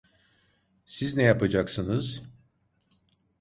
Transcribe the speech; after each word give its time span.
Siz 0.85 1.15
ne 1.17 1.23
yapacaksınız? 1.23 2.23